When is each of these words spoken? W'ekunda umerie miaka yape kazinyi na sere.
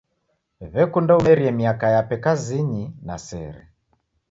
W'ekunda 0.73 1.11
umerie 1.19 1.49
miaka 1.59 1.85
yape 1.95 2.15
kazinyi 2.23 2.83
na 3.07 3.15
sere. 3.27 3.61